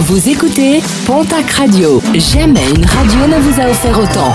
Vous 0.00 0.28
écoutez 0.28 0.80
Pontac 1.06 1.50
Radio. 1.50 2.00
Jamais 2.14 2.70
une 2.70 2.84
radio 2.84 3.26
ne 3.26 3.40
vous 3.40 3.60
a 3.60 3.68
offert 3.68 3.98
autant. 3.98 4.32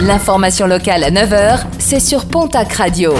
L'information 0.00 0.66
locale 0.66 1.04
à 1.04 1.12
9h, 1.12 1.60
c'est 1.78 2.00
sur 2.00 2.24
Pontac 2.24 2.72
Radio. 2.72 3.14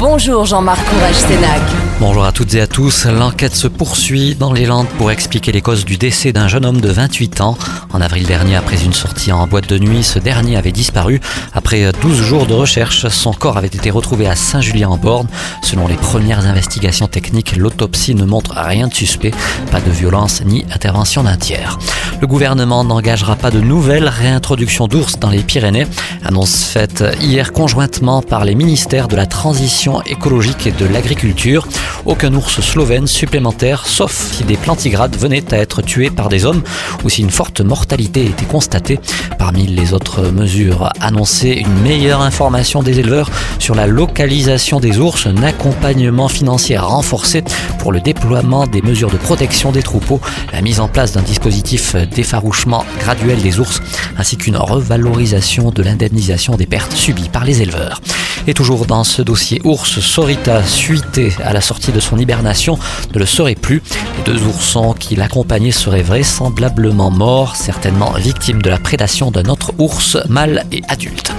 Bonjour 0.00 0.46
Jean-Marc 0.46 0.84
Courage 0.84 1.14
Sénac. 1.14 1.60
Bonjour 2.00 2.24
à 2.24 2.32
toutes 2.32 2.52
et 2.54 2.60
à 2.60 2.66
tous. 2.66 3.06
L'enquête 3.06 3.54
se 3.54 3.68
poursuit 3.68 4.34
dans 4.34 4.52
les 4.52 4.66
Landes 4.66 4.88
pour 4.98 5.12
expliquer 5.12 5.52
les 5.52 5.62
causes 5.62 5.84
du 5.84 5.96
décès 5.96 6.32
d'un 6.32 6.48
jeune 6.48 6.66
homme 6.66 6.80
de 6.80 6.90
28 6.90 7.40
ans. 7.40 7.56
En 7.94 8.00
avril 8.00 8.26
dernier, 8.26 8.56
après 8.56 8.82
une 8.82 8.92
sortie 8.92 9.30
en 9.30 9.46
boîte 9.46 9.68
de 9.68 9.78
nuit, 9.78 10.02
ce 10.02 10.18
dernier 10.18 10.56
avait 10.56 10.72
disparu. 10.72 11.20
Après 11.52 11.92
12 12.02 12.22
jours 12.22 12.44
de 12.44 12.52
recherche, 12.52 13.06
son 13.06 13.32
corps 13.32 13.56
avait 13.56 13.68
été 13.68 13.88
retrouvé 13.88 14.26
à 14.26 14.34
Saint-Julien-en-Borne. 14.34 15.28
Selon 15.62 15.86
les 15.86 15.94
premières 15.94 16.44
investigations 16.44 17.06
techniques, 17.06 17.54
l'autopsie 17.56 18.16
ne 18.16 18.24
montre 18.24 18.52
rien 18.56 18.88
de 18.88 18.94
suspect, 18.94 19.30
pas 19.70 19.80
de 19.80 19.92
violence 19.92 20.42
ni 20.44 20.64
intervention 20.74 21.22
d'un 21.22 21.36
tiers. 21.36 21.78
Le 22.20 22.26
gouvernement 22.26 22.82
n'engagera 22.82 23.36
pas 23.36 23.52
de 23.52 23.60
nouvelles 23.60 24.08
réintroductions 24.08 24.88
d'ours 24.88 25.20
dans 25.20 25.30
les 25.30 25.44
Pyrénées. 25.44 25.86
Annonce 26.24 26.64
faite 26.64 27.04
hier 27.20 27.52
conjointement 27.52 28.22
par 28.22 28.44
les 28.44 28.56
ministères 28.56 29.06
de 29.06 29.14
la 29.14 29.26
Transition 29.26 30.02
écologique 30.02 30.66
et 30.66 30.72
de 30.72 30.86
l'Agriculture. 30.86 31.68
Aucun 32.06 32.34
ours 32.34 32.60
slovène 32.60 33.06
supplémentaire, 33.06 33.86
sauf 33.86 34.32
si 34.32 34.42
des 34.42 34.56
plantigrades 34.56 35.16
venaient 35.16 35.54
à 35.54 35.58
être 35.58 35.80
tués 35.80 36.10
par 36.10 36.28
des 36.28 36.44
hommes 36.44 36.62
ou 37.04 37.08
si 37.08 37.22
une 37.22 37.30
forte 37.30 37.60
mortalité 37.60 37.83
était 37.92 38.44
constatée. 38.50 38.98
Parmi 39.38 39.66
les 39.66 39.92
autres 39.92 40.30
mesures 40.30 40.90
annoncées, 41.00 41.62
une 41.64 41.82
meilleure 41.82 42.22
information 42.22 42.82
des 42.82 42.98
éleveurs 42.98 43.30
sur 43.58 43.74
la 43.74 43.86
localisation 43.86 44.80
des 44.80 44.98
ours, 44.98 45.26
un 45.26 45.42
accompagnement 45.42 46.28
financier 46.28 46.78
renforcé 46.78 47.44
pour 47.78 47.92
le 47.92 48.00
déploiement 48.00 48.66
des 48.66 48.82
mesures 48.82 49.10
de 49.10 49.16
protection 49.16 49.72
des 49.72 49.82
troupeaux, 49.82 50.20
la 50.52 50.62
mise 50.62 50.80
en 50.80 50.88
place 50.88 51.12
d'un 51.12 51.22
dispositif 51.22 51.94
d'effarouchement 51.96 52.84
graduel 53.00 53.40
des 53.42 53.60
ours, 53.60 53.80
ainsi 54.16 54.36
qu'une 54.36 54.56
revalorisation 54.56 55.70
de 55.70 55.82
l'indemnisation 55.82 56.56
des 56.56 56.66
pertes 56.66 56.92
subies 56.92 57.28
par 57.28 57.44
les 57.44 57.62
éleveurs. 57.62 58.00
Et 58.46 58.54
toujours 58.54 58.84
dans 58.86 59.04
ce 59.04 59.22
dossier 59.22 59.60
ours, 59.64 60.00
Sorita, 60.00 60.62
suité 60.62 61.32
à 61.42 61.52
la 61.52 61.60
sortie 61.60 61.92
de 61.92 62.00
son 62.00 62.18
hibernation, 62.18 62.78
ne 63.14 63.18
le 63.18 63.26
serait 63.26 63.54
plus. 63.54 63.82
Les 64.18 64.32
deux 64.32 64.42
oursons 64.44 64.92
qui 64.92 65.16
l'accompagnaient 65.16 65.70
seraient 65.70 66.02
vraisemblablement 66.02 67.10
morts, 67.10 67.56
certainement 67.56 68.12
victimes 68.12 68.60
de 68.60 68.68
la 68.70 68.78
prédation 68.78 69.30
d'un 69.30 69.46
autre 69.46 69.72
ours, 69.78 70.18
mâle 70.28 70.64
et 70.72 70.82
adulte. 70.88 71.32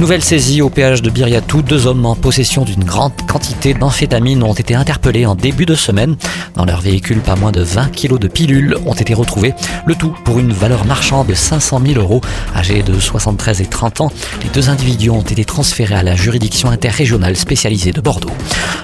Nouvelle 0.00 0.24
saisie 0.24 0.62
au 0.62 0.70
péage 0.70 1.02
de 1.02 1.10
Biriatou, 1.10 1.60
deux 1.60 1.86
hommes 1.86 2.06
en 2.06 2.14
possession 2.14 2.64
d'une 2.64 2.84
grande 2.84 3.12
quantité 3.28 3.74
d'amphétamines 3.74 4.42
ont 4.42 4.54
été 4.54 4.74
interpellés 4.74 5.26
en 5.26 5.34
début 5.34 5.66
de 5.66 5.74
semaine. 5.74 6.16
Dans 6.56 6.64
leur 6.64 6.80
véhicule, 6.80 7.18
pas 7.18 7.36
moins 7.36 7.52
de 7.52 7.60
20 7.60 7.92
kilos 7.92 8.18
de 8.18 8.26
pilules 8.26 8.78
ont 8.86 8.94
été 8.94 9.12
retrouvés, 9.12 9.52
le 9.84 9.94
tout 9.94 10.14
pour 10.24 10.38
une 10.38 10.54
valeur 10.54 10.86
marchande 10.86 11.26
de 11.26 11.34
500 11.34 11.82
000 11.86 12.00
euros. 12.00 12.22
Âgés 12.56 12.82
de 12.82 12.98
73 12.98 13.60
et 13.60 13.66
30 13.66 14.00
ans, 14.00 14.12
les 14.42 14.48
deux 14.48 14.70
individus 14.70 15.10
ont 15.10 15.20
été 15.20 15.44
transférés 15.44 15.96
à 15.96 16.02
la 16.02 16.16
juridiction 16.16 16.70
interrégionale 16.70 17.36
spécialisée 17.36 17.92
de 17.92 18.00
Bordeaux. 18.00 18.32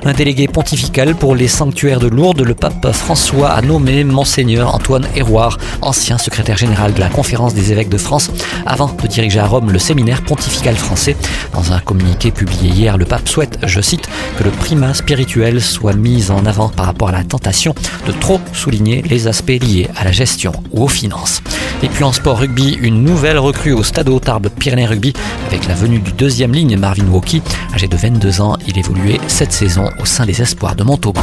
Un 0.05 0.12
délégué 0.12 0.48
pontifical 0.48 1.14
pour 1.14 1.34
les 1.34 1.48
sanctuaires 1.48 1.98
de 1.98 2.09
Lourdes, 2.09 2.42
le 2.42 2.55
pape 2.55 2.92
François 2.92 3.53
a 3.53 3.62
nommé 3.62 4.05
Monseigneur 4.05 4.75
Antoine 4.75 5.06
Héroard, 5.17 5.56
ancien 5.81 6.19
secrétaire 6.19 6.59
général 6.59 6.92
de 6.92 7.00
la 7.00 7.09
Conférence 7.09 7.55
des 7.55 7.72
évêques 7.72 7.89
de 7.89 7.97
France, 7.97 8.31
avant 8.67 8.94
de 9.03 9.06
diriger 9.09 9.41
à 9.41 9.47
Rome 9.47 9.72
le 9.72 9.78
séminaire 9.78 10.20
pontifical 10.20 10.77
français. 10.77 11.06
Dans 11.53 11.73
un 11.73 11.81
communiqué 11.81 12.31
publié 12.31 12.71
hier, 12.71 12.97
le 12.97 13.05
pape 13.05 13.29
souhaite, 13.29 13.59
je 13.62 13.81
cite, 13.81 14.09
que 14.39 14.45
le 14.45 14.51
primat 14.51 14.95
spirituel 14.95 15.61
soit 15.61 15.95
mis 15.95 16.31
en 16.31 16.47
avant 16.47 16.69
par 16.69 16.87
rapport 16.87 17.09
à 17.09 17.12
la 17.12 17.25
tentation 17.25 17.75
de 18.07 18.12
trop 18.12 18.41
souligner 18.53 19.03
les 19.03 19.29
aspects 19.29 19.61
liés 19.61 19.89
à 19.97 20.05
la 20.05 20.12
gestion 20.12 20.53
ou 20.73 20.84
aux 20.84 20.89
finances. 20.89 21.43
Et 21.83 21.89
puis 21.89 22.05
en 22.05 22.12
sport 22.12 22.39
rugby, 22.39 22.78
une 22.81 23.03
nouvelle 23.03 23.39
recrue 23.39 23.72
au 23.72 23.83
Stade 23.83 24.09
Tarbes 24.21 24.49
Pyrénées 24.49 24.87
Rugby 24.87 25.12
avec 25.49 25.67
la 25.67 25.75
venue 25.75 25.99
du 25.99 26.12
deuxième 26.12 26.53
ligne 26.53 26.77
Marvin 26.77 27.06
Woki. 27.06 27.43
Âgé 27.75 27.88
de 27.88 27.97
22 27.97 28.41
ans, 28.41 28.56
il 28.67 28.78
évoluait 28.78 29.21
cette 29.28 29.53
saison 29.53 29.91
au 29.99 30.05
sein 30.05 30.27
des 30.27 30.41
espoirs 30.43 30.77
de 30.77 30.84
Montauban. 30.84 31.23